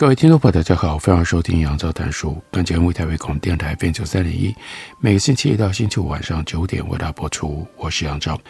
[0.00, 2.42] 各位听众朋友，大家好，欢迎收听杨照谈书。
[2.50, 4.56] 本节目为台北广播电台 FM 九三点一，
[4.98, 7.66] 每个星期一到星期五晚上九点为大家播出。
[7.76, 8.40] 我是杨照，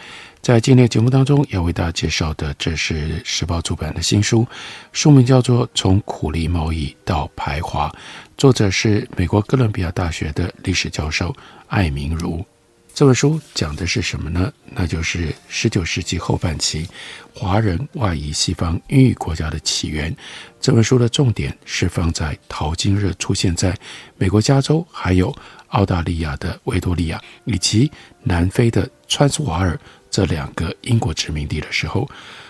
[0.41, 4.47] 在今天的节目当中要为大家介绍的，这是时报出版的新书，
[4.93, 7.89] 书名叫做《从苦力贸易到排华》，
[8.37, 11.35] 作者是美国哥伦比亚大学的历史教授
[11.67, 12.45] 艾明如。
[12.93, 14.51] 这本书讲的是什么呢？
[14.75, 16.87] 那就是十九世纪后半期
[17.33, 20.15] 华人外移西方英语国家的起源。
[20.59, 23.75] 这本书的重点是放在淘金热出现在
[24.17, 25.33] 美国加州，还有
[25.69, 27.89] 澳大利亚的维多利亚以及
[28.23, 32.07] 南非的川苏瓦尔这两个英国殖民地的时候，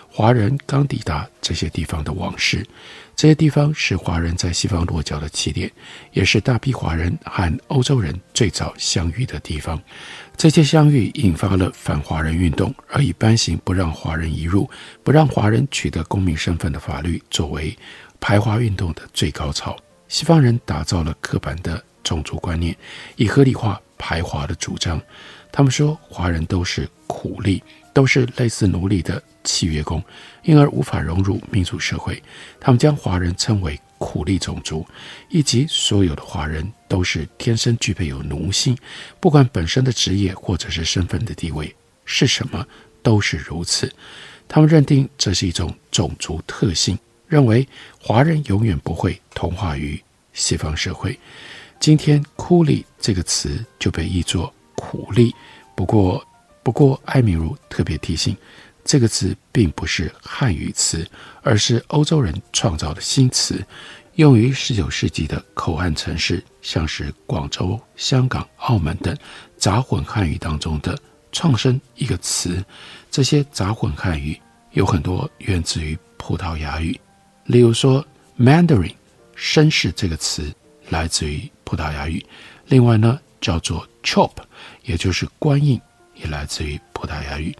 [0.09, 2.65] 华人刚抵达这些地方的往事。
[3.15, 5.71] 这些地方是华人在西方落脚的起点，
[6.11, 9.79] 也是大批华人和欧洲人最早相遇的地方。
[10.41, 14.67] 这些相遇引发了反华人运动，而以颁行不让华人移入、
[15.03, 17.77] 不让华人取得公民身份的法律作为
[18.19, 19.77] 排华运动的最高潮。
[20.07, 22.75] 西方人打造了刻板的种族观念，
[23.17, 24.99] 以合理化排华的主张。
[25.51, 27.61] 他们说华人都是苦力，
[27.93, 30.03] 都是类似奴隶的契约工，
[30.41, 32.19] 因而无法融入民主社会。
[32.59, 34.83] 他们将华人称为苦力种族，
[35.29, 38.75] 以及所有的华人都是天生具备有奴性，
[39.19, 42.65] 不管本身的职业或者是身份的地位是什么，
[43.03, 43.93] 都是如此。
[44.47, 47.65] 他们认定这是一种种族特性，认为
[48.01, 50.01] 华人永远不会同化于
[50.33, 51.17] 西方社会。
[51.79, 55.31] 今天“苦力”这个词就被译作“苦力”，
[55.77, 56.25] 不过，
[56.63, 58.35] 不过艾米如特别提醒。
[58.83, 61.07] 这个词并不是汉语词，
[61.43, 63.63] 而是欧洲人创造的新词，
[64.21, 69.17] 用于十九世纪的口岸城市，像是广州、香港、澳门等
[69.57, 70.95] 杂混汉语当中的
[71.31, 72.63] 创生一个词。
[73.09, 74.39] 这些杂混汉语
[74.73, 76.95] 有很多源自于葡萄牙语，
[77.45, 78.05] 例如说
[78.39, 78.93] Mandarin，
[79.35, 80.53] 绅士这个词
[80.89, 82.23] 来自于葡萄牙语。
[82.67, 84.33] 另外呢，叫做 chop，
[84.83, 85.81] 也就是官印，
[86.13, 87.55] 也来自于葡萄牙语。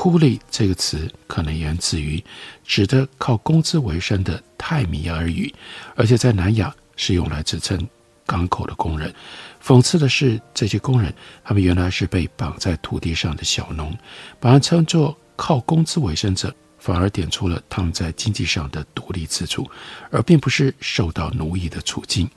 [0.00, 2.22] 苦力这个词可能源自于
[2.64, 5.52] 指的靠工资为生的泰米尔语，
[5.96, 7.76] 而且在南亚是用来指称
[8.24, 9.12] 港口的工人。
[9.60, 13.92] 讽刺的是，这些工人他们原来是被绑在土地上的小农，
[14.38, 19.68] 把他称作靠工资为生者，反而点出了他们在经济上的独立自主，
[20.12, 22.30] 而并不是受到奴役的处境。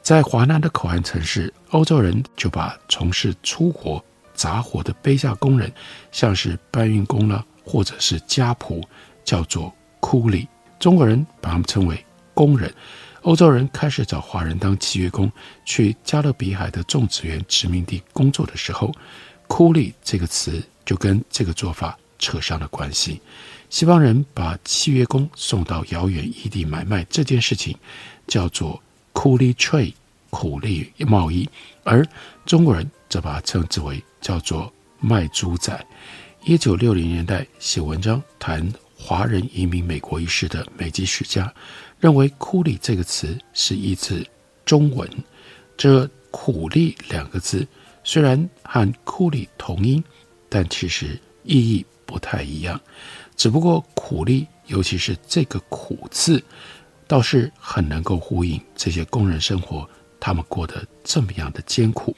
[0.00, 4.00] 在华南的口岸城市，欧洲人就把从事粗活。
[4.40, 5.70] 杂活的卑下工人，
[6.10, 8.82] 像是搬运工呢，或者是家仆，
[9.22, 9.70] 叫做
[10.00, 10.48] 苦力。
[10.78, 12.02] 中国人把他们称为
[12.32, 12.72] 工人。
[13.20, 15.30] 欧洲人开始找华人当契约工，
[15.66, 18.90] 去加勒比海的种植园殖民地工作的时候，
[19.46, 23.20] 苦力这个词就跟这个做法扯上了关系。
[23.68, 27.76] 西方人把契约工送到遥远异地买卖这件事情，
[28.26, 29.92] 叫做 coolie trade，
[30.30, 31.46] 苦力贸易，
[31.84, 32.02] 而
[32.46, 34.02] 中国人则把它称之为。
[34.20, 35.86] 叫做卖猪仔。
[36.44, 38.66] 一九六零年代写文章谈
[38.96, 41.52] 华人移民美国一事的美籍史家
[41.98, 44.26] 认为“苦力”这个词是一字
[44.64, 45.08] 中文。
[45.76, 47.66] 这“苦力”两个字
[48.04, 50.02] 虽然和“苦力”同音，
[50.48, 52.80] 但其实意义不太一样。
[53.36, 56.42] 只不过“苦力”，尤其是这个“苦”字，
[57.06, 62.16] 倒是很能够呼应这些工人生活，他们过得这么样的艰苦。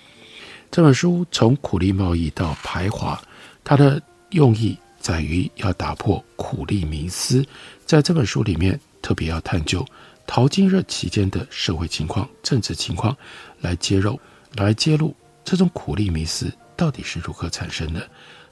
[0.73, 3.23] 这本书从苦力贸易到排华，
[3.63, 7.45] 它的用意在于要打破苦力迷思。
[7.85, 9.87] 在这本书里面，特别要探究
[10.27, 13.15] 淘金热期间的社会情况、政治情况，
[13.61, 14.19] 来揭露、
[14.55, 15.15] 来揭露
[15.45, 18.09] 这种苦力迷思到底是如何产生的。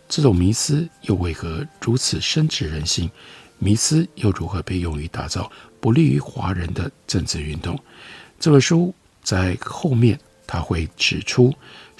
[0.06, 3.10] 这种迷思又为何如此深植人心？
[3.58, 5.50] 迷思又如何被用于打造
[5.80, 7.82] 不利于华人的政治运动？
[8.38, 11.50] 这本书在后面他会指出。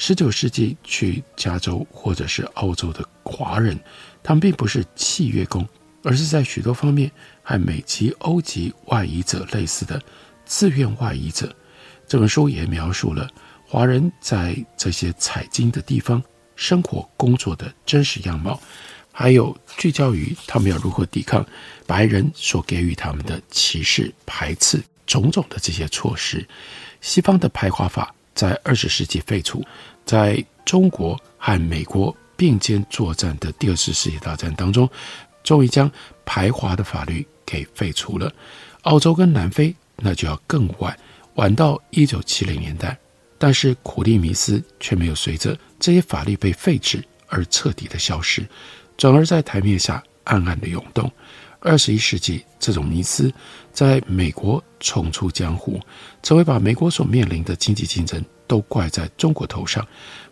[0.03, 3.79] 十九世纪去加州或者是澳洲的华人，
[4.23, 5.69] 他们并不是契约工，
[6.03, 7.13] 而是在许多方面
[7.43, 10.01] 和美籍、欧籍外移者类似的
[10.47, 11.55] 自愿外移者。
[12.09, 13.29] 这本书也描述了
[13.67, 16.21] 华人在这些采金的地方
[16.57, 18.59] 生活工作的真实样貌，
[19.13, 21.47] 还有聚焦于他们要如何抵抗
[21.87, 26.49] 白人所给予他们的歧视、排斥种种的这些措施。
[27.03, 29.63] 西方的排华法在二十世纪废除，
[30.07, 34.89] 在中国和美国并肩作战的第二次世界大战当中，
[35.45, 35.91] 终于将
[36.25, 38.33] 排华的法律给废除了。
[38.85, 40.99] 澳洲跟南非那就要更晚，
[41.35, 42.97] 晚到一九七零年代。
[43.37, 48.47] 但是苦力迷思却没有随着这些法律被废止而彻底的消失，
[48.97, 51.13] 转而在台面下暗暗的涌动。
[51.61, 53.33] 二十一世纪，这种迷思
[53.73, 55.79] 在美国重出江湖，
[56.23, 59.87] 成为把美国所面临的经济竞争都怪在中国头上，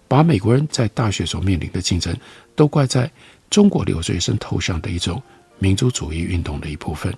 [0.09, 2.17] 把美国人在大学所面临的竞争
[2.57, 3.11] 都怪在
[3.51, 5.23] 中国留学生头上的一种
[5.59, 7.15] 民族主义运动的一部分。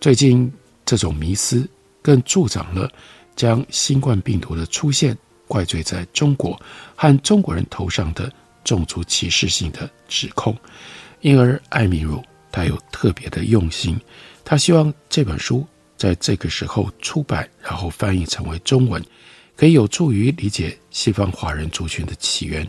[0.00, 0.50] 最近，
[0.86, 1.68] 这种迷思
[2.00, 2.88] 更助长了
[3.34, 5.16] 将新冠病毒的出现
[5.48, 6.60] 怪罪在中国
[6.94, 8.32] 和中国人头上的
[8.62, 10.56] 种族歧视性的指控，
[11.22, 12.22] 因而艾米如。
[12.50, 14.00] 他有特别的用心，
[14.44, 15.66] 他希望这本书
[15.96, 19.04] 在这个时候出版，然后翻译成为中文，
[19.56, 22.68] 可以有助于理解西方华人族群的起源，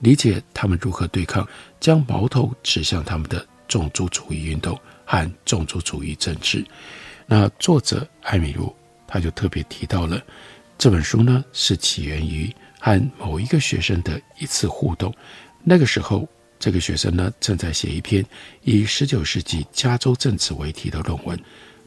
[0.00, 1.46] 理解他们如何对抗
[1.78, 6.64] 将矛头指向他们的种族主义运动和种族主义政治。
[7.26, 8.74] 那作者艾米路
[9.06, 10.22] 他就特别提到了
[10.78, 15.14] 这本书呢，是起源于和某一个学生的一次互动，
[15.62, 16.26] 那个时候。
[16.58, 18.24] 这个学生呢，正在写一篇
[18.62, 21.38] 以十九世纪加州政治为题的论文。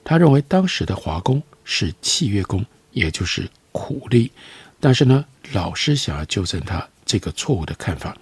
[0.03, 4.31] 他认为当时的华工是契约工，也就是苦力。
[4.79, 8.18] 但是呢，老师想要纠正他这个错误的看法。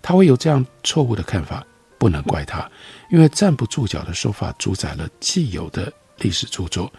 [0.00, 1.66] 他会有这样错误的看法，
[1.98, 2.70] 不能怪他，
[3.10, 6.90] 因为站不住脚的说法主宰了既有的历史著作。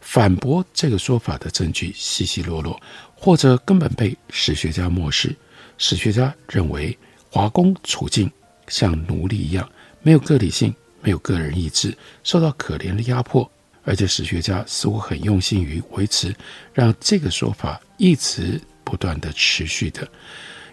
[0.00, 2.80] 反驳这个说法的证据稀稀落落，
[3.16, 5.34] 或者根本被史学家漠视。
[5.78, 6.96] 史学家认为
[7.30, 8.30] 华工处境。
[8.72, 9.70] 像奴隶一样，
[10.00, 13.48] 没有个体性，没有个人意志，受到可怜的压迫。
[13.84, 16.34] 而且史学家似乎很用心于维持，
[16.72, 20.08] 让这个说法一直不断地持续的。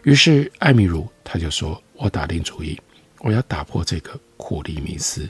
[0.04, 2.80] 于是艾米如他就说：“我打定主意，
[3.18, 5.30] 我要打破这个苦力迷思。”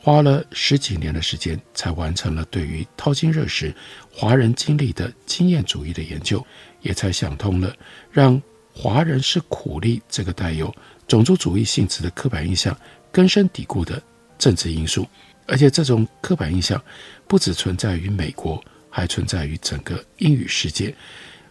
[0.00, 3.72] 花了十几年的时间，才完成了对于淘金热时
[4.10, 6.44] 华人经历的经验主义的研究，
[6.80, 7.72] 也才想通了
[8.10, 8.40] 让
[8.72, 10.74] 华人是苦力这个带有。
[11.08, 12.76] 种族主义性质的刻板印象
[13.10, 14.00] 根深蒂固的
[14.38, 15.06] 政治因素，
[15.46, 16.80] 而且这种刻板印象
[17.26, 20.94] 不只存在于美国，还存在于整个英语世界。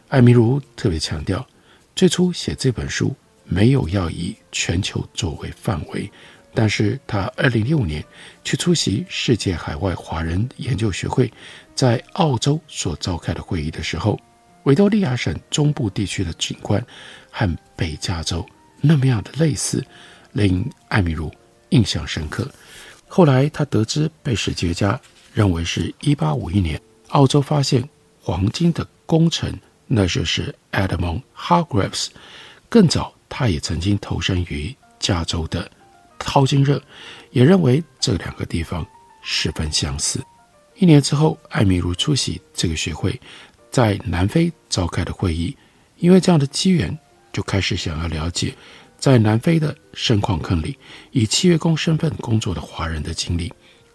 [0.09, 1.45] 艾米如特别强调，
[1.95, 3.13] 最初写这本书
[3.43, 6.09] 没有要以全球作为范围，
[6.53, 8.03] 但是他二零零五年
[8.43, 11.33] 去出席世界海外华人研究学会
[11.73, 14.19] 在澳洲所召开的会议的时候，
[14.63, 16.81] 维多利亚省中部地区的景观
[17.31, 18.47] 和北加州。
[18.81, 19.83] 那么样的类似，
[20.33, 21.31] 令艾米如
[21.69, 22.49] 印象深刻。
[23.07, 24.99] 后来他得知被史学家
[25.33, 27.87] 认为是1851年澳洲发现
[28.21, 29.57] 黄金的功臣，
[29.87, 32.07] 那就是 Edmund Hargreaves。
[32.69, 35.71] 更早，他也曾经投身于加州的
[36.19, 36.81] 淘金热，
[37.31, 38.85] 也认为这两个地方
[39.21, 40.21] 十分相似。
[40.75, 43.19] 一年之后，艾米如出席这个学会
[43.71, 45.55] 在南非召开的会议，
[45.97, 46.97] 因为这样的机缘。
[47.37, 48.51] 就开始想要了解，
[48.97, 50.75] 在南非的深矿坑里
[51.11, 53.53] 以契约工身份工作的华人的经历。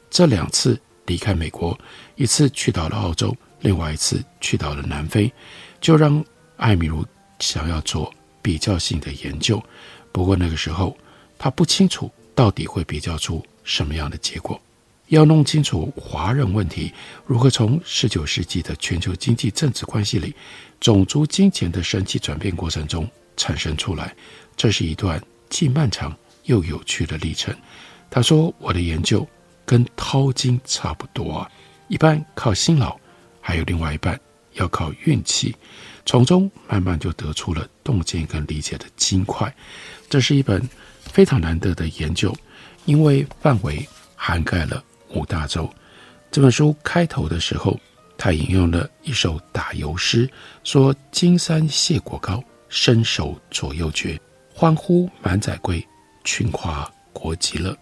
[0.08, 1.76] 这两次离开美国，
[2.14, 5.28] 一次去到了澳洲，另外一次去到了南非，
[5.80, 6.24] 就让
[6.56, 7.04] 艾米如
[7.40, 9.60] 想要做比较性的研究。
[10.12, 10.96] 不过那个时候，
[11.36, 14.60] 他不清楚到底会比较出什么样的结果。
[15.08, 16.92] 要弄清楚华人问题
[17.26, 20.32] 如何从十九世纪的全球经济政治关系里，
[20.78, 23.04] 种族金钱的神奇转变过程中。
[23.36, 24.14] 产生出来，
[24.56, 27.54] 这是一段既漫长又有趣的历程。
[28.10, 29.26] 他说：“我的研究
[29.64, 31.50] 跟淘金差不多啊，
[31.88, 32.94] 一半靠辛劳，
[33.40, 34.20] 还有另外一半
[34.54, 35.54] 要靠运气。
[36.04, 39.54] 从中慢慢就得出了洞见跟理解的金块。
[40.10, 40.60] 这是一本
[41.00, 42.36] 非常难得的研究，
[42.84, 45.72] 因为范围涵盖了五大洲。
[46.30, 47.78] 这本书开头的时候，
[48.18, 50.28] 他引用了一首打油诗，
[50.64, 54.18] 说：‘金山谢果高。’”伸手左右绝，
[54.54, 55.86] 欢呼满载归，
[56.24, 57.76] 群夸国极乐。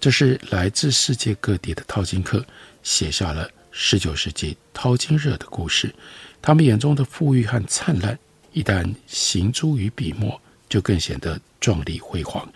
[0.00, 2.44] 这是来自世界各地的淘金客
[2.82, 5.94] 写下了十九世纪淘金热的故事。
[6.42, 8.18] 他们眼中的富裕和灿烂，
[8.52, 12.52] 一旦行诸于笔墨，就更显得壮丽辉煌。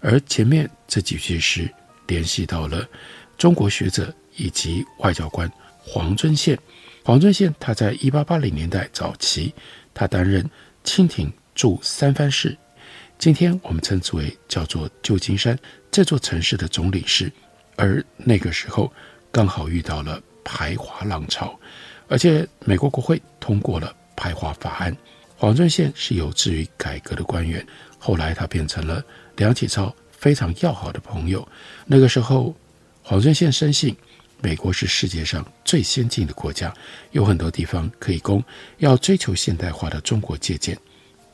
[0.00, 1.68] 而前面这几句诗
[2.06, 2.88] 联系到了
[3.36, 6.56] 中国学者以及外交官黄遵宪。
[7.04, 9.52] 黄遵宪他在一八八零年代早期，
[9.92, 10.48] 他担任。
[10.88, 12.56] 清廷驻三藩市，
[13.18, 15.56] 今天我们称之为叫做旧金山。
[15.90, 17.30] 这座城市的总领事，
[17.76, 18.90] 而那个时候
[19.30, 21.54] 刚好遇到了排华浪潮，
[22.08, 24.96] 而且美国国会通过了排华法案。
[25.36, 27.64] 黄遵宪是有志于改革的官员，
[27.98, 29.04] 后来他变成了
[29.36, 31.46] 梁启超非常要好的朋友。
[31.84, 32.56] 那个时候，
[33.02, 33.94] 黄遵宪深信
[34.40, 36.72] 美国是世界上最先进的国家，
[37.10, 38.42] 有很多地方可以供
[38.78, 40.78] 要追求现代化的中国借鉴。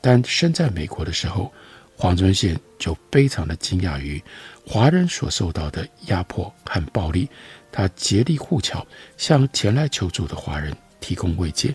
[0.01, 1.51] 但身在美国的时候，
[1.95, 4.21] 黄遵宪就非常的惊讶于
[4.65, 7.29] 华人所受到的压迫和暴力，
[7.71, 8.85] 他竭力护侨，
[9.17, 11.73] 向前来求助的华人提供慰藉，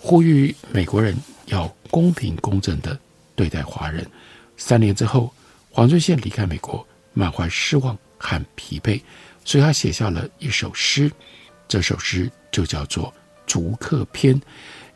[0.00, 1.16] 呼吁美国人
[1.46, 2.98] 要公平公正地
[3.36, 4.06] 对待华人。
[4.56, 5.32] 三年之后，
[5.70, 9.00] 黄遵宪离开美国，满怀失望和疲惫，
[9.48, 11.10] 所以他写下了一首诗，
[11.66, 13.06] 这首诗就叫做
[13.46, 14.38] 《逐客篇》，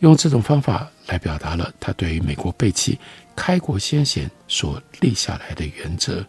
[0.00, 2.99] 用这种方法来表达了他对于美国背弃
[3.35, 6.23] 开国先贤所立下来的原则：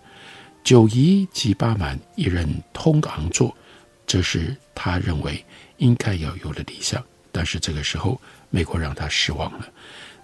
[0.63, 3.53] 九夷及八蛮，一人通昂作。
[4.07, 5.43] 这是他认为
[5.75, 7.03] 应该要有的理想。
[7.29, 9.67] 但是这个时候，美国让他失望了。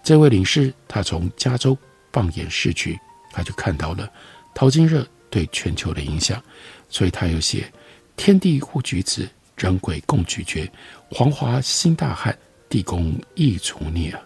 [0.02, 1.78] 这位领事，他从加州
[2.14, 2.98] 放眼视去，
[3.34, 4.10] 他就看到了
[4.56, 6.42] 淘金热对全球的影响，
[6.88, 7.70] 所以他又写
[8.20, 10.70] ：“天地互举子，人鬼共咀嚼，
[11.10, 14.20] 黄华兴大汉，地宫亦除孽啊。”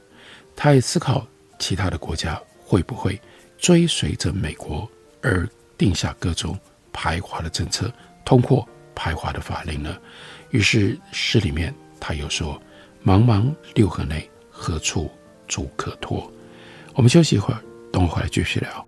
[0.58, 1.28] 他也思考
[1.60, 3.22] 其他的国家会不会
[3.56, 4.90] 追随着美国
[5.22, 5.48] 而
[5.78, 6.60] 定下各种
[6.92, 7.94] 排华的政策，
[8.26, 9.96] 通过排华的法令呢？
[10.50, 12.60] 于是诗里面他又说
[13.06, 15.08] ：“茫茫六合内，何处
[15.48, 16.34] 足可托？”
[16.96, 18.88] 我们休息一会儿，等我回来继续聊。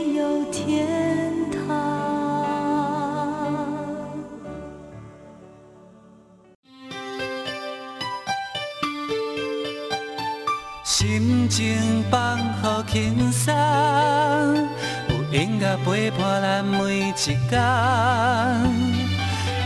[15.77, 17.61] 陪伴咱每一天，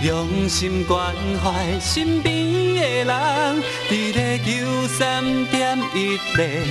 [0.03, 2.33] 用心关怀身边
[2.75, 6.61] 的人，伫咧九三点一台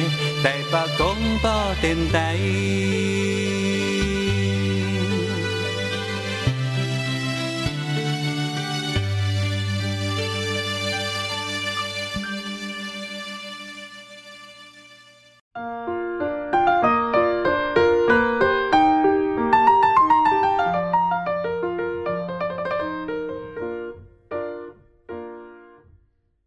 [0.42, 0.52] 北
[0.96, 1.50] 广播
[1.80, 2.36] 电台。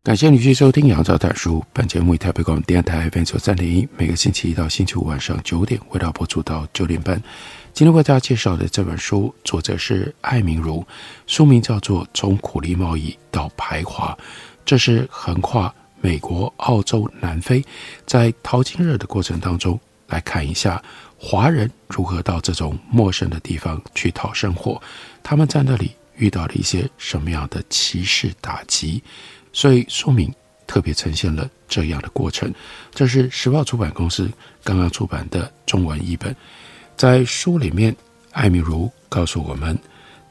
[0.07, 1.59] 感谢你继续收听《杨照谈书》。
[1.73, 7.21] 本节目以台北广播电台 FM 九三点一，每个星期一到星期五晚上九点，为大家播出到九点半。
[7.73, 10.81] 今天为大家介绍的这本书，作者是艾明如，
[11.25, 14.17] 书名叫做《从苦力贸易到排华》，
[14.65, 17.61] 这是横跨美国、澳洲、南非，
[18.05, 20.81] 在淘金热的过程当中，来看一下
[21.17, 24.81] 华人如何到这种陌生的地方去讨生活，
[25.21, 29.03] 他们在那里遇到了一些什么样的歧视打击。
[29.57, 30.31] 所以书名
[30.67, 32.53] 特别呈现了这样的过程。
[32.93, 34.29] 这是时报出版公司
[34.63, 36.35] 刚刚出版的中文译本。
[36.95, 37.95] 在书里面，
[38.33, 39.75] 艾米如告诉我们，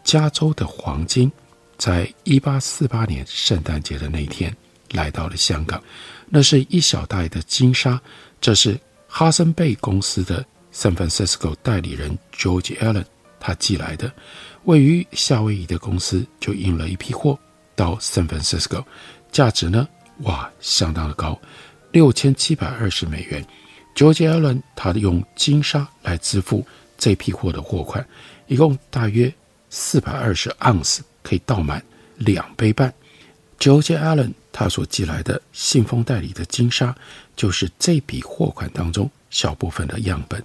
[0.04, 1.30] 加州的黄金
[1.76, 4.56] 在一八四八年圣诞节的那一天
[4.92, 5.82] 来到了香港。
[6.28, 8.00] 那是一小袋的金沙，
[8.40, 8.78] 这是
[9.08, 13.04] 哈森贝公司的 San Francisco 代理人 George Allen
[13.40, 14.12] 他寄来的。
[14.66, 17.36] 位于夏威夷的公司就运了一批货
[17.76, 18.84] 到 San Francisco。
[19.36, 19.86] 价值呢？
[20.20, 21.38] 哇，相当的高，
[21.92, 23.46] 六千七百二十美元。
[23.94, 26.66] George Allen 他用金沙来支付
[26.96, 28.02] 这批货的货款，
[28.46, 29.30] 一共大约
[29.68, 31.84] 四百二十盎司，可以倒满
[32.16, 32.90] 两杯半。
[33.58, 36.96] George Allen 他所寄来的信封袋里的金沙，
[37.36, 40.42] 就是这笔货款当中小部分的样本。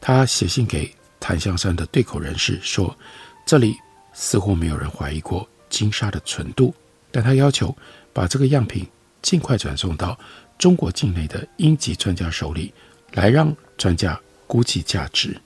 [0.00, 2.96] 他写信给檀香山的对口人士说，
[3.44, 3.76] 这里
[4.14, 6.74] 似乎没有人怀疑过金沙的纯度。
[7.12, 7.76] 但他要求
[8.12, 8.86] 把这个样品
[9.22, 10.18] 尽快转送到
[10.58, 12.72] 中国境内的英籍专家手里，
[13.12, 15.36] 来让专家估计价值。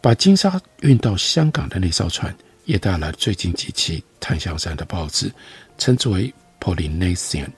[0.00, 2.34] 把金沙运到香港的那艘船，
[2.64, 5.32] 也带来最近几期《檀香山》的报纸，
[5.76, 7.48] 称之为 Polynesian。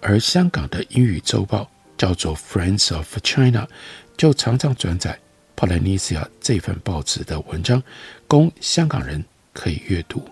[0.00, 3.68] 而香港的英语周报叫做 Friends of China，
[4.16, 5.18] 就常常转载
[5.56, 7.82] Polynesia 这份报纸的文章，
[8.26, 10.22] 供香港人可以阅读。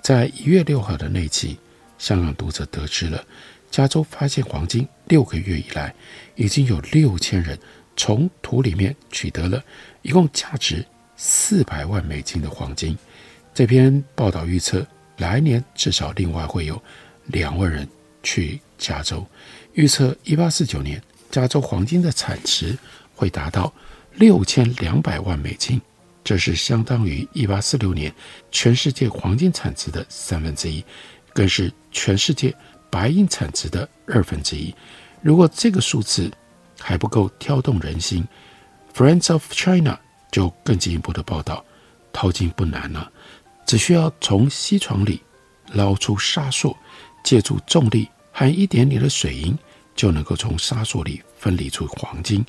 [0.00, 1.58] 在一月六号的那期，
[2.02, 3.24] 香港读者得知了
[3.70, 5.94] 加州发现黄金六个月以来，
[6.34, 7.56] 已经有六千人
[7.96, 9.62] 从土里面取得了
[10.02, 10.84] 一共价值
[11.16, 12.98] 四百万美金的黄金。
[13.54, 14.84] 这篇报道预测，
[15.18, 16.82] 来年至少另外会有
[17.26, 17.88] 两万人
[18.24, 19.24] 去加州。
[19.74, 22.76] 预测一八四九年加州黄金的产值
[23.14, 23.72] 会达到
[24.16, 25.80] 六千两百万美金。
[26.24, 28.12] 这是相当于一八四六年
[28.50, 30.84] 全世界黄金产值的三分之一，
[31.32, 32.54] 更是全世界
[32.90, 34.74] 白银产值的二分之一。
[35.20, 36.30] 如果这个数字
[36.78, 38.26] 还不够挑动人心
[38.94, 39.98] ，Friends of China
[40.30, 41.64] 就更进一步的报道：
[42.12, 43.10] 淘金不难了，
[43.66, 45.22] 只需要从锡床里
[45.72, 46.76] 捞出沙塑，
[47.24, 49.56] 借助重力和一点点的水银，
[49.94, 52.44] 就能够从沙塑里分离出黄金。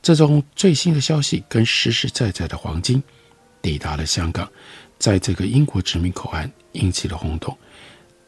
[0.00, 3.02] 这种最新的消息跟实实在在的黄金
[3.60, 4.48] 抵达了香港，
[4.98, 7.56] 在这个英国殖民口岸引起了轰动。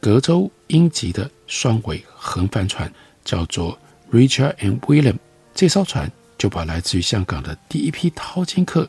[0.01, 2.93] 隔州英籍的双桅横帆船
[3.25, 3.79] 叫做
[4.13, 5.17] Richard and William，
[5.55, 8.89] 这艘船就把来自于香港的第一批淘金客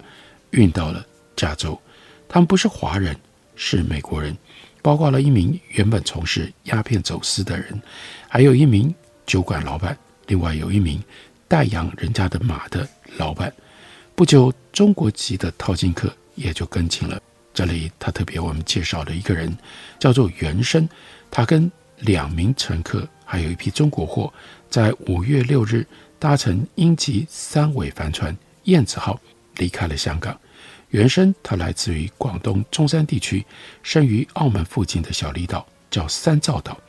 [0.52, 1.80] 运到了加州。
[2.28, 3.16] 他们不是华人，
[3.56, 4.38] 是美国人，
[4.82, 7.82] 包括了一名原本从事鸦片走私的人，
[8.28, 8.94] 还有一名
[9.26, 9.98] 酒馆老板，
[10.28, 11.02] 另外有一名。
[11.50, 12.86] 带养人家的马的
[13.16, 13.54] 老板，
[14.16, 17.18] 不久，中国籍的淘金客也就跟进了。
[17.58, 19.58] 这里他特别为我们介绍了一个人，
[19.98, 20.88] 叫做袁生。
[21.32, 24.32] 他跟两名乘客，还有一批中国货，
[24.70, 25.84] 在五月六日
[26.20, 29.20] 搭乘英籍三桅帆船“燕子号”
[29.58, 30.40] 离开了香港。
[30.92, 33.44] 袁生他来自于广东中山地区，
[33.82, 36.80] 生于澳门附近的小离岛，叫三灶岛。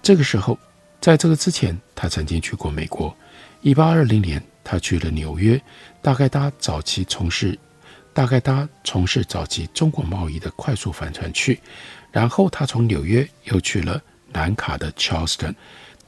[0.00, 0.58] 这个时候，
[1.02, 3.14] 在这个之前，他曾经去过美国。
[3.60, 5.60] 一八二零年，他去了纽约，
[6.00, 7.58] 大概他早期从事，
[8.14, 11.60] 大概搭从事早期中国贸易的快速帆船去。
[12.12, 14.00] 然后他从纽约又去了
[14.32, 15.54] 南卡的 Charleston，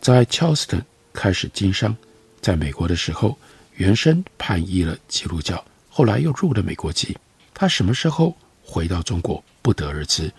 [0.00, 1.94] 在 Charleston 开始经商。
[2.40, 3.36] 在美国的时候，
[3.74, 7.18] 原生叛逆了基督教，后来又入了美国籍。
[7.52, 10.32] 他什么时候回到中国，不得而知。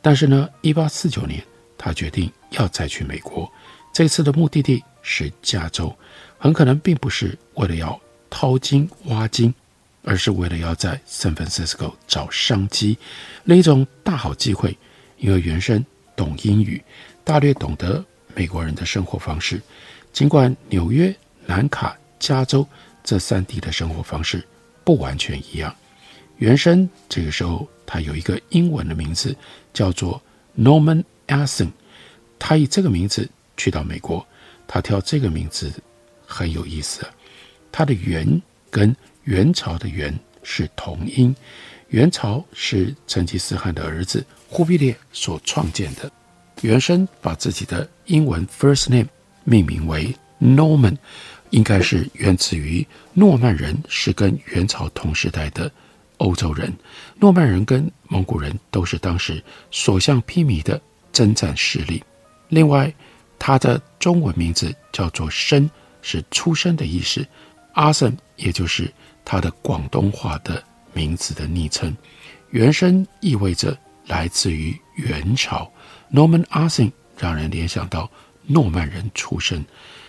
[0.00, 1.40] 但是呢，一八四九年，
[1.78, 3.48] 他决定要再去美国，
[3.92, 5.94] 这次的目的地是加州。
[6.36, 9.54] 很可能并不是为了要淘金挖金，
[10.02, 12.98] 而是为了要在 San Francisco 找商机，
[13.44, 14.76] 另一种大好机会。
[15.18, 15.84] 因为原生
[16.16, 16.82] 懂英语，
[17.24, 19.60] 大略懂得美国人的生活方式。
[20.12, 21.14] 尽管纽约、
[21.46, 22.66] 南卡、加州
[23.04, 24.46] 这三地的生活方式
[24.84, 25.74] 不完全一样，
[26.38, 29.36] 原生这个时候他有一个英文的名字
[29.72, 30.20] 叫做
[30.58, 31.70] Norman Aston，
[32.38, 34.26] 他以这个名字去到美国，
[34.66, 35.72] 他挑这个名字。
[36.24, 37.06] 很有意思，
[37.70, 41.34] 他的原跟元朝的元是同音。
[41.88, 46.10] 元朝是成吉思汗的儿子忽必烈所创建的。
[46.62, 49.08] 原生把自己的英文 first name
[49.44, 50.96] 命名为 Norman，
[51.50, 55.70] 应该是源自于诺曼人是跟元朝同时代的
[56.16, 56.72] 欧洲人。
[57.18, 60.80] 诺曼人跟蒙古人都是当时所向披靡的
[61.12, 62.02] 征战势力。
[62.48, 62.92] 另外，
[63.38, 65.70] 他的中文名字叫做生。
[66.04, 67.24] 是出生的意思，
[67.72, 68.92] 阿森也就是
[69.24, 71.96] 他的广东话的名字的昵称。
[72.50, 75.72] 原生意味着来自于元朝
[76.12, 78.10] ，Norman 阿什让人联想到
[78.46, 79.64] 诺曼人出身。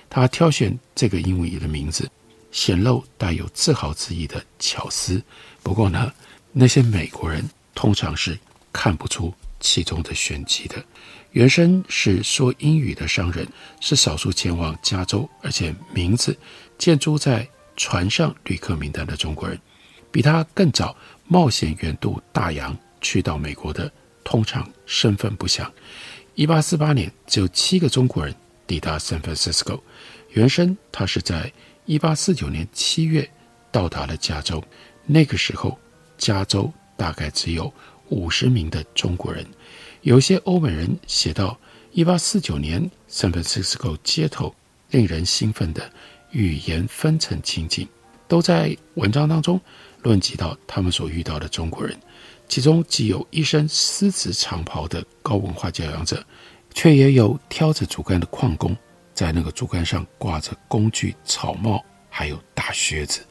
[0.09, 2.09] 他挑选这个英语的名字，
[2.51, 5.23] 显露带有自豪之意的巧思。
[5.63, 6.11] 不过呢，
[6.51, 8.37] 那些美国人通常是
[8.71, 10.83] 看不出其中的玄机的。
[11.31, 13.47] 原生是说英语的商人，
[13.79, 16.37] 是少数前往加州，而且名字
[16.83, 19.57] 建筑在船上旅客名单的中国人。
[20.11, 20.93] 比他更早
[21.29, 23.89] 冒险远渡大洋去到美国的，
[24.21, 25.71] 通常身份不详。
[26.35, 28.35] 一八四八年，只有七个中国人
[28.67, 29.79] 抵达 San Francisco。
[30.31, 31.49] 原生他是在
[31.85, 33.31] 一八四九年七月
[33.71, 34.61] 到达了加州，
[35.05, 35.79] 那个时候
[36.17, 37.73] 加州大概只有
[38.09, 39.45] 五十名的中国人。
[40.01, 41.57] 有些欧美人写到，
[41.93, 44.53] 一八四九年，San Francisco 街头
[44.89, 45.89] 令人兴奋的
[46.33, 47.87] 语言分层情景，
[48.27, 49.59] 都在文章当中
[50.01, 51.97] 论及到他们所遇到的中国人，
[52.49, 56.23] 其中既有一身丝质长袍的高文化教养者，
[56.73, 58.75] 却也有挑着竹竿的矿工，
[59.13, 63.21] 在那个竹竿上挂着工具、草帽，还有大靴子。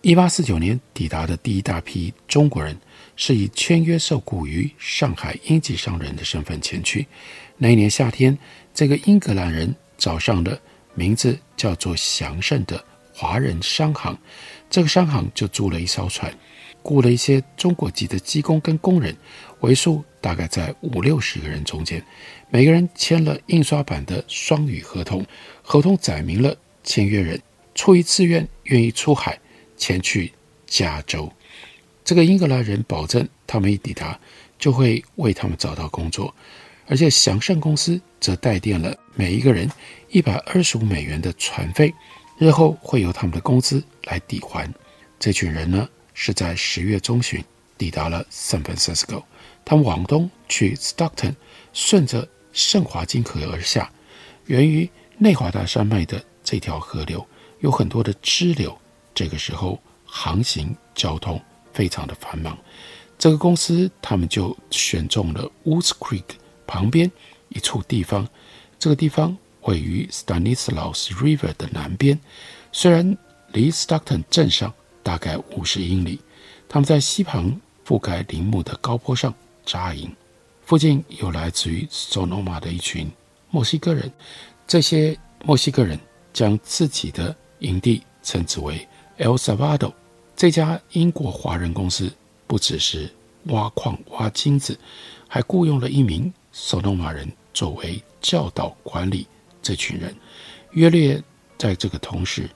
[0.00, 2.76] 一八四九年抵达的第一大批中国人，
[3.14, 7.06] 是以签约受雇于上海英籍商人的身份前去。
[7.56, 8.36] 那一年夏天，
[8.74, 10.58] 这个英格兰人找上了
[10.94, 12.82] 名字叫做祥盛的
[13.14, 14.18] 华人商行，
[14.68, 16.32] 这个商行就租了一艘船，
[16.82, 19.16] 雇了一些中国籍的机工跟工人，
[19.60, 22.04] 为数大概在五六十个人中间，
[22.50, 25.24] 每个人签了印刷版的双语合同，
[25.62, 27.40] 合同载明了签约人
[27.74, 29.38] 出于自愿愿意出海
[29.76, 30.32] 前去
[30.66, 31.30] 加州。
[32.04, 34.18] 这个英格兰人保证，他们一抵达
[34.58, 36.34] 就会为他们找到工作。
[36.92, 39.66] 而且祥盛公司则代垫了每一个人
[40.10, 41.90] 一百二十五美元的船费，
[42.36, 44.70] 日后会由他们的工资来抵还。
[45.18, 47.42] 这群人呢，是在十月中旬
[47.78, 49.22] 抵达了 San Francisco，
[49.64, 51.34] 他们往东去 Stockton，
[51.72, 53.90] 顺着圣华金河而下，
[54.44, 57.26] 源于内华达山脉的这条河流
[57.60, 58.78] 有很多的支流，
[59.14, 61.40] 这个时候航行交通
[61.72, 62.54] 非常的繁忙。
[63.18, 66.24] 这个公司他们就选中了 Woods Creek。
[66.66, 67.10] 旁边
[67.48, 68.28] 一处地方，
[68.78, 72.18] 这个地方位于 Stanislaus River 的南边，
[72.72, 73.16] 虽然
[73.52, 74.72] 离 Stockton 镇上
[75.02, 76.20] 大概五十英里。
[76.68, 79.34] 他们在溪旁覆盖林木的高坡上
[79.66, 80.10] 扎营，
[80.64, 83.10] 附近有来自于 Sonoma 的一群
[83.50, 84.10] 墨西哥人。
[84.66, 85.98] 这些墨西哥人
[86.32, 89.92] 将自己的营地称之为 El Salvador。
[90.34, 92.10] 这家英国华人公司
[92.46, 93.12] 不只是
[93.48, 94.78] 挖矿挖金子，
[95.28, 96.32] 还雇佣了一名。
[96.52, 99.26] 索诺玛人作为教导管理
[99.62, 100.14] 这群人，
[100.72, 101.20] 约略
[101.58, 102.48] 在这个同时，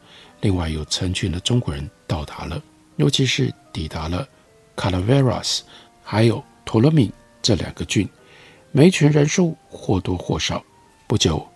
[0.43, 2.63] 另外有成群的中国人到达了，
[2.97, 4.29] 尤其是抵达了
[4.77, 5.65] 卡拉维拉斯
[6.03, 8.09] 还有托勒米这两个郡，
[8.71, 10.63] 每一群人数或多或少。
[11.09, 11.47] 不久，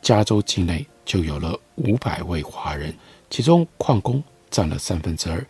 [0.00, 2.94] 加州境内就有了五百位华人，
[3.28, 5.44] 其中矿工占了三分之二，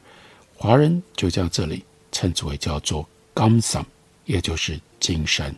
[0.57, 3.85] 华人就将这里称之为叫做 Kamsam，
[4.25, 5.55] 也就是金山。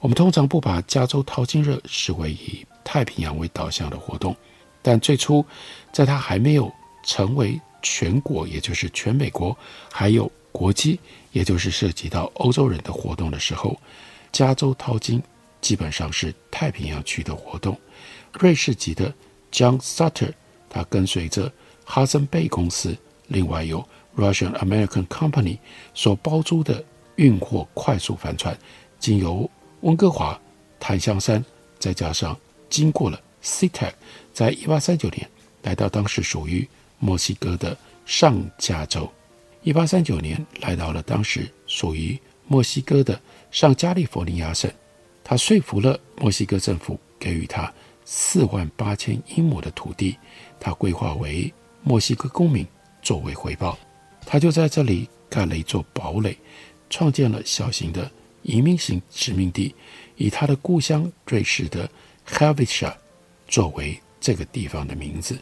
[0.00, 4.36] 我们通常不把加州淘金热视为以太平洋为导向的活动，
[4.82, 5.44] 但最初，
[5.92, 6.70] 在它还没有
[7.02, 9.56] 成为全国，也就是全美国，
[9.90, 11.00] 还有国际，
[11.32, 13.76] 也就是涉及到欧洲人的活动的时候，
[14.30, 15.22] 加州淘金
[15.60, 17.78] 基本上是太平洋区的活动。
[18.38, 19.12] 瑞士籍的
[19.50, 20.32] John Sutter，
[20.68, 21.50] 他跟随着
[21.84, 22.96] 哈森贝公司，
[23.28, 25.58] 另外有 Russian American Company
[25.94, 26.84] 所包租的
[27.16, 28.56] 运货快速帆船，
[28.98, 29.50] 经由
[29.86, 30.36] 温哥华、
[30.80, 31.44] 檀香山，
[31.78, 32.36] 再加上
[32.68, 33.92] 经过了 SeaTac，
[34.34, 35.30] 在一八三九年
[35.62, 36.68] 来到当时属于
[36.98, 39.08] 墨西哥的上加州。
[39.62, 42.18] 一八三九年来到了当时属于
[42.48, 43.20] 墨西哥的
[43.52, 44.68] 上加利福尼亚省，
[45.22, 47.72] 他说服了墨西哥政府给予他
[48.04, 50.18] 四万八千英亩的土地，
[50.58, 51.52] 他规划为
[51.84, 52.66] 墨西哥公民
[53.02, 53.78] 作为回报，
[54.26, 56.36] 他就在这里盖了一座堡垒，
[56.90, 58.10] 创建了小型的。
[58.46, 59.74] 移民型殖民地，
[60.14, 61.90] 以他的故乡瑞士的
[62.28, 62.94] Helvetia
[63.48, 65.36] 作为这个地方的名字，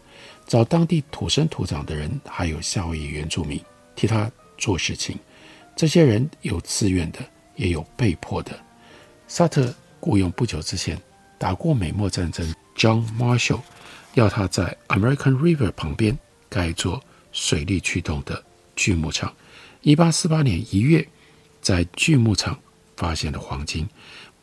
[0.47, 3.61] 找当地土生土长的人，还有夏威夷原住民
[3.95, 5.19] 替他做事情。
[5.77, 7.19] 这些人有自愿的，
[7.57, 8.59] 也有被迫的。
[9.29, 10.99] 萨特雇佣不久之前
[11.38, 13.61] 打过美墨战争 John Marshall，
[14.14, 18.43] 要他在 American River 旁边盖一座水力驱动的
[18.75, 19.31] 锯木厂。
[19.83, 21.07] 一八四八年一月，
[21.61, 22.59] 在锯木厂。
[22.96, 23.88] 发现了黄金，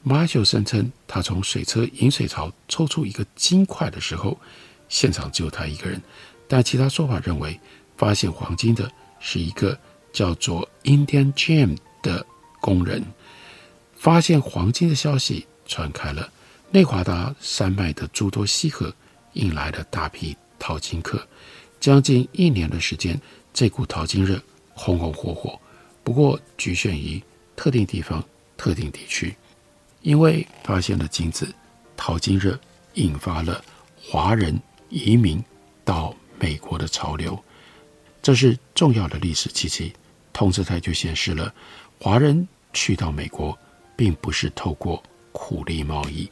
[0.04, 4.40] 马修声称他从水车引水槽抽出一个金块的时候，
[4.90, 6.02] 现场只有他一个人。
[6.48, 7.60] 但其他说法认为，
[7.98, 9.78] 发现黄金的是一个
[10.12, 12.26] 叫做 Indian Jam 的
[12.60, 13.04] 工人。
[13.96, 16.30] 发现黄金的消息传开了，
[16.72, 18.94] 内华达山脉的诸多溪河
[19.34, 21.26] 引来了大批淘金客。
[21.80, 23.20] 将近一年的时间，
[23.54, 24.42] 这股淘金热
[24.74, 25.60] 红红火火，
[26.04, 27.22] 不过局限于
[27.56, 28.24] 特定地方。
[28.62, 29.36] 特定地区，
[30.04, 31.52] 因为发现了金子，
[31.98, 32.60] 淘金热
[32.94, 33.60] 引发了
[34.00, 34.56] 华人
[34.90, 35.44] 移民
[35.84, 37.44] 到美国的潮流，
[38.22, 39.92] 这是重要的历史契机。
[40.32, 41.52] 同时，它就显示了
[42.00, 43.58] 华人去到美国，
[43.96, 46.30] 并不是透过苦力贸易，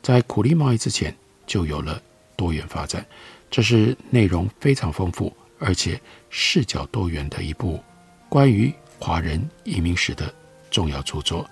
[0.00, 1.12] 在苦力贸易之前
[1.44, 2.00] 就有了
[2.36, 3.04] 多元发展。
[3.50, 7.82] 这是内容非常丰富，而且视角多元的一部
[8.28, 10.32] 关于华人移民史的。
[10.70, 11.48] 重要著作，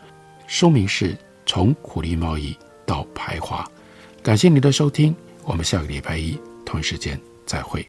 [0.46, 1.14] 书名是
[1.46, 3.64] 《从苦力贸易到排华》。
[4.22, 7.88] 感谢您的收听，我们下个礼拜一同一时间再会。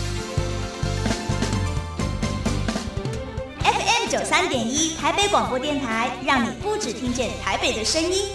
[4.31, 8.31] 三点一台北广播电台，让你不止听见台北的声音。